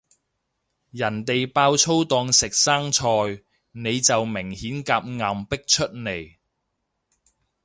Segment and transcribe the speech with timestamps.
[0.89, 3.05] 人哋爆粗當食生菜，
[3.73, 6.37] 你就明顯夾硬逼出嚟